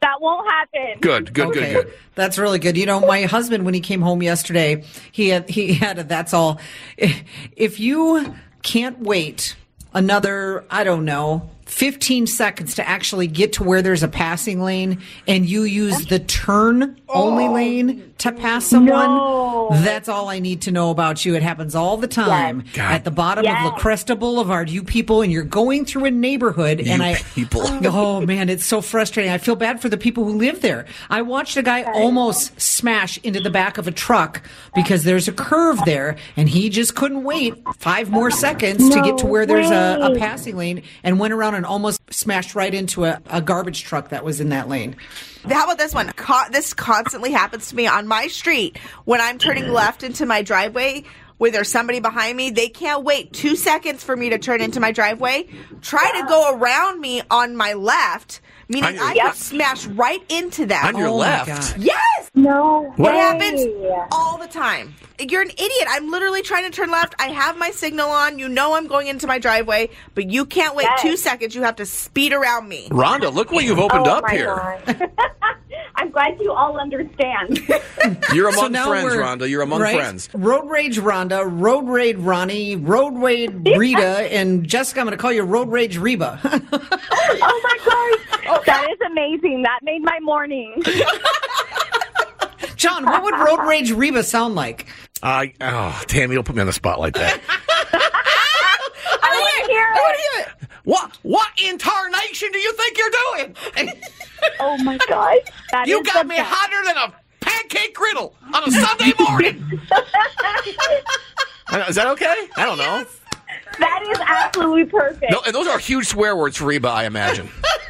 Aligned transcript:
That 0.00 0.20
won't 0.20 0.46
happen. 0.50 0.98
Good, 1.00 1.32
good, 1.32 1.46
okay. 1.48 1.72
good, 1.72 1.86
good. 1.86 1.94
That's 2.14 2.38
really 2.38 2.58
good. 2.58 2.76
You 2.76 2.84
know, 2.84 3.00
my 3.00 3.22
husband, 3.22 3.64
when 3.64 3.72
he 3.72 3.80
came 3.80 4.02
home 4.02 4.22
yesterday, 4.22 4.84
he 5.12 5.30
had, 5.30 5.48
he 5.48 5.72
had 5.72 5.98
a, 5.98 6.04
that's 6.04 6.34
all. 6.34 6.60
If 6.98 7.80
you 7.80 8.34
can't 8.62 9.00
wait 9.00 9.56
another, 9.94 10.64
I 10.68 10.84
don't 10.84 11.06
know, 11.06 11.48
15 11.66 12.26
seconds 12.26 12.74
to 12.74 12.86
actually 12.86 13.26
get 13.26 13.54
to 13.54 13.64
where 13.64 13.80
there's 13.80 14.02
a 14.02 14.08
passing 14.08 14.62
lane 14.62 15.00
and 15.26 15.48
you 15.48 15.62
use 15.62 16.06
the 16.06 16.18
turn 16.18 17.00
only 17.08 17.46
oh. 17.46 17.52
lane 17.52 18.14
to 18.18 18.32
pass 18.32 18.66
someone, 18.66 19.06
No. 19.06 19.43
Oh, 19.54 19.68
that's 19.82 20.08
all 20.08 20.28
I 20.28 20.40
need 20.40 20.62
to 20.62 20.72
know 20.72 20.90
about 20.90 21.24
you. 21.24 21.34
It 21.36 21.42
happens 21.42 21.74
all 21.74 21.96
the 21.96 22.08
time 22.08 22.64
God. 22.74 22.92
at 22.92 23.04
the 23.04 23.10
bottom 23.10 23.44
Yes. 23.44 23.64
of 23.66 23.72
La 23.72 23.78
Cresta 23.78 24.18
Boulevard. 24.18 24.68
You 24.68 24.82
people, 24.82 25.22
and 25.22 25.30
you're 25.32 25.44
going 25.44 25.84
through 25.84 26.06
a 26.06 26.10
neighborhood, 26.10 26.80
and 26.80 27.02
I, 27.02 27.14
people. 27.34 27.62
oh 27.84 28.20
man, 28.20 28.48
it's 28.48 28.64
so 28.64 28.80
frustrating. 28.80 29.30
I 29.32 29.38
feel 29.38 29.56
bad 29.56 29.80
for 29.80 29.88
the 29.88 29.96
people 29.96 30.24
who 30.24 30.36
live 30.36 30.60
there. 30.60 30.86
I 31.08 31.22
watched 31.22 31.56
a 31.56 31.62
guy 31.62 31.82
almost 31.84 32.60
smash 32.60 33.18
into 33.18 33.40
the 33.40 33.50
back 33.50 33.78
of 33.78 33.86
a 33.86 33.92
truck 33.92 34.42
because 34.74 35.04
there's 35.04 35.28
a 35.28 35.32
curve 35.32 35.78
there, 35.84 36.16
and 36.36 36.48
he 36.48 36.68
just 36.68 36.94
couldn't 36.94 37.22
wait 37.24 37.54
five 37.76 38.10
more 38.10 38.30
seconds 38.30 38.88
to 38.90 39.00
get 39.02 39.18
to 39.18 39.24
No 39.26 39.30
where 39.30 39.46
there's 39.46 39.70
a, 39.70 39.98
a 40.12 40.18
passing 40.18 40.56
lane, 40.56 40.82
and 41.02 41.18
went 41.20 41.32
around 41.32 41.54
and 41.54 41.64
almost 41.64 42.00
smashed 42.12 42.54
right 42.54 42.74
into 42.74 43.04
a, 43.04 43.20
a 43.30 43.40
garbage 43.40 43.84
truck 43.84 44.08
that 44.08 44.24
was 44.24 44.40
in 44.40 44.48
that 44.48 44.68
lane. 44.68 44.96
How 45.48 45.64
about 45.64 45.78
this 45.78 45.94
one? 45.94 46.10
Co- 46.12 46.48
this 46.50 46.72
constantly 46.74 47.30
happens 47.32 47.68
to 47.68 47.76
me 47.76 47.86
on 47.86 48.06
my 48.08 48.26
street 48.28 48.78
when 49.04 49.20
I'm 49.20 49.38
turning 49.38 49.68
left 49.72 50.02
into 50.02 50.26
my 50.26 50.42
driveway. 50.42 51.04
Where 51.36 51.50
there's 51.50 51.68
somebody 51.68 51.98
behind 51.98 52.36
me, 52.36 52.50
they 52.50 52.68
can't 52.68 53.02
wait 53.02 53.32
two 53.32 53.56
seconds 53.56 54.04
for 54.04 54.16
me 54.16 54.30
to 54.30 54.38
turn 54.38 54.60
into 54.60 54.78
my 54.78 54.92
driveway. 54.92 55.48
Try 55.82 56.20
to 56.20 56.26
go 56.28 56.54
around 56.56 57.00
me 57.00 57.22
on 57.28 57.56
my 57.56 57.72
left, 57.72 58.40
meaning 58.68 58.84
On 59.00 59.14
your- 59.16 59.24
I 59.26 59.30
could 59.30 59.34
smash 59.36 59.84
right 59.86 60.22
into 60.28 60.64
them. 60.64 60.84
On 60.86 60.96
your 60.96 61.08
Oh, 61.08 61.16
left. 61.16 61.76
Yes, 61.76 62.23
No. 62.44 62.92
it 62.92 62.98
way. 63.00 63.16
happens 63.16 63.66
all 64.12 64.38
the 64.38 64.46
time. 64.46 64.94
You're 65.18 65.42
an 65.42 65.50
idiot. 65.50 65.86
I'm 65.88 66.10
literally 66.10 66.42
trying 66.42 66.64
to 66.64 66.70
turn 66.70 66.90
left. 66.90 67.14
I 67.18 67.28
have 67.28 67.56
my 67.56 67.70
signal 67.70 68.10
on. 68.10 68.38
You 68.38 68.48
know 68.48 68.74
I'm 68.74 68.86
going 68.86 69.06
into 69.06 69.26
my 69.26 69.38
driveway, 69.38 69.90
but 70.14 70.30
you 70.30 70.44
can't 70.44 70.74
wait 70.74 70.84
Yes. 70.84 71.02
two 71.02 71.16
seconds. 71.16 71.54
You 71.54 71.62
have 71.62 71.76
to 71.76 71.86
speed 71.86 72.32
around 72.32 72.68
me. 72.68 72.88
Rhonda, 72.90 73.32
look 73.32 73.50
what 73.52 73.64
you've 73.64 73.78
opened 73.78 74.06
Oh, 74.06 74.16
up 74.16 74.24
my 74.24 74.32
here. 74.32 74.78
I'm 75.96 76.10
glad 76.10 76.40
you 76.40 76.52
all 76.52 76.78
understand. 76.80 77.60
You're 78.34 78.48
among 78.48 78.72
now 78.72 78.88
friends, 78.88 79.04
we're- 79.14 79.18
Rhonda. 79.24 79.48
You're 79.48 79.62
among 79.62 79.80
right? 79.80 79.94
friends. 79.96 80.28
Road 80.34 80.68
Rage 80.68 80.98
Rhonda, 80.98 81.44
Road 81.48 81.88
Rage 81.88 82.16
Ronnie, 82.16 82.74
Road 82.76 83.16
Rage 83.16 83.52
Rita, 83.76 84.32
and 84.32 84.66
Jessica, 84.68 85.00
I'm 85.00 85.06
going 85.06 85.16
to 85.16 85.22
call 85.22 85.32
you 85.32 85.44
Road 85.44 85.68
Rage 85.68 85.96
Reba. 85.96 86.40
oh 86.42 87.60
my 87.62 87.78
gosh. 87.84 88.40
Oh. 88.48 88.62
That 88.66 88.88
is 88.90 88.98
amazing. 89.06 89.62
That 89.62 89.78
made 89.82 90.02
my 90.02 90.18
morning. 90.20 90.82
John, 92.84 93.04
what 93.06 93.22
would 93.22 93.34
Road 93.34 93.66
Rage 93.66 93.92
Reba 93.92 94.22
sound 94.22 94.54
like? 94.54 94.86
I 95.22 95.54
oh, 95.62 96.02
Tammy, 96.06 96.34
don't 96.34 96.44
put 96.44 96.54
me 96.54 96.60
on 96.60 96.66
the 96.66 96.72
spot 96.74 97.00
like 97.00 97.14
that. 97.14 97.40
I 99.22 99.40
want 99.40 99.66
to 99.66 99.72
hear 99.72 99.86
it. 100.42 100.48
what 100.84 101.18
what 101.22 101.48
in 101.62 101.78
tarnation 101.78 102.52
do 102.52 102.58
you 102.58 102.72
think 102.74 102.98
you're 102.98 103.10
doing? 103.32 103.56
Oh 104.60 104.76
my 104.84 104.98
god! 105.08 105.38
That 105.72 105.86
You 105.86 106.00
is 106.02 106.06
got 106.06 106.26
me 106.26 106.36
best. 106.36 106.50
hotter 106.52 106.84
than 106.86 106.96
a 106.98 107.14
pancake 107.40 107.94
griddle 107.94 108.34
on 108.52 108.64
a 108.64 108.70
Sunday 108.70 109.12
morning. 109.18 109.80
Uh, 111.66 111.82
is 111.88 111.96
that 111.96 112.06
okay? 112.06 112.46
I 112.56 112.66
don't 112.66 112.76
know. 112.76 113.04
That 113.80 114.02
is 114.08 114.18
absolutely 114.20 114.84
perfect. 114.84 115.32
No, 115.32 115.40
and 115.46 115.54
those 115.54 115.66
are 115.66 115.78
huge 115.78 116.06
swear 116.06 116.36
words 116.36 116.58
for 116.58 116.66
Reba, 116.66 116.88
I 116.88 117.04
imagine. 117.06 117.48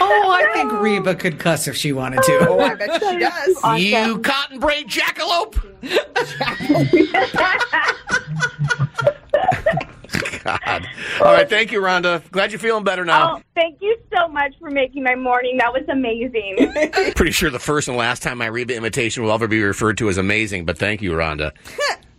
Oh, 0.00 0.30
I 0.30 0.50
think 0.54 0.72
Reba 0.72 1.14
could 1.14 1.38
cuss 1.38 1.68
if 1.68 1.76
she 1.76 1.92
wanted 1.92 2.22
to. 2.22 2.46
Oh, 2.48 2.60
I 2.60 2.74
bet 2.74 3.02
she 3.02 3.18
does. 3.18 3.58
You 3.78 4.18
cotton 4.20 4.58
braid 4.60 4.88
jackalope. 4.88 5.58
God. 10.44 10.86
All 11.20 11.32
right, 11.32 11.48
thank 11.48 11.72
you, 11.72 11.80
Rhonda. 11.80 12.28
Glad 12.30 12.52
you're 12.52 12.58
feeling 12.58 12.84
better 12.84 13.04
now. 13.04 13.36
Oh, 13.36 13.42
thank 13.54 13.80
you 13.82 13.96
so 14.16 14.28
much 14.28 14.54
for 14.58 14.70
making 14.70 15.02
my 15.02 15.14
morning. 15.14 15.58
That 15.58 15.72
was 15.72 15.84
amazing. 15.88 16.72
Pretty 17.14 17.32
sure 17.32 17.50
the 17.50 17.58
first 17.58 17.88
and 17.88 17.96
last 17.96 18.22
time 18.22 18.38
my 18.38 18.46
Reba 18.46 18.74
imitation 18.74 19.22
will 19.22 19.32
ever 19.32 19.48
be 19.48 19.62
referred 19.62 19.98
to 19.98 20.08
as 20.08 20.18
amazing, 20.18 20.64
but 20.64 20.78
thank 20.78 21.02
you, 21.02 21.12
Rhonda. 21.12 21.52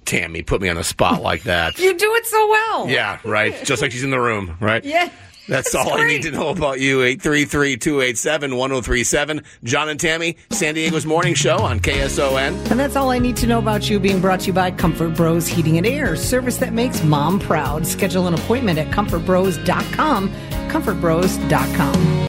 Tammy 0.06 0.42
put 0.42 0.62
me 0.62 0.70
on 0.70 0.76
the 0.76 0.84
spot 0.84 1.22
like 1.22 1.44
that. 1.44 1.78
You 1.78 1.96
do 1.98 2.14
it 2.16 2.26
so 2.26 2.50
well. 2.50 2.90
Yeah, 2.90 3.20
right. 3.24 3.56
Just 3.64 3.82
like 3.82 3.92
she's 3.92 4.04
in 4.04 4.10
the 4.10 4.20
room, 4.20 4.58
right? 4.60 4.84
Yeah. 4.84 5.10
That's 5.50 5.76
all 5.80 5.94
I 5.94 6.08
need 6.08 6.24
to 6.24 6.32
know 6.32 6.50
about 6.50 6.80
you. 6.80 7.00
833-287-1037. 7.00 9.44
John 9.64 9.90
and 9.90 10.00
Tammy, 10.00 10.38
San 10.52 10.76
Diego's 10.76 11.06
morning 11.06 11.34
show 11.34 11.58
on 11.58 11.80
KSON. 11.80 12.72
And 12.72 12.80
that's 12.80 12.96
all 12.96 13.12
I 13.12 13.20
need 13.20 13.36
to 13.38 13.48
know 13.48 13.60
about 13.60 13.90
you 13.90 14.00
being 14.00 14.22
brought 14.22 14.42
to 14.42 14.48
you 14.48 14.54
by 14.54 14.72
Comfort 14.72 15.16
Bros 15.16 15.48
Heating 15.48 15.78
and 15.78 15.86
Air, 15.86 16.16
service 16.16 16.58
that 16.58 16.74
makes 16.74 17.04
mom 17.04 17.40
proud. 17.40 17.86
Schedule 17.86 18.28
an 18.28 18.34
appointment 18.34 18.80
at 18.80 18.88
comfortbros.com, 18.92 20.30
comfortbros.com. 20.70 22.29